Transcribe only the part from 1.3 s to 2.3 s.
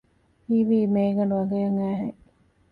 އަނގަޔަށް އައިހެން